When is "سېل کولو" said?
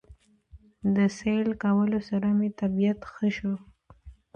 1.17-1.99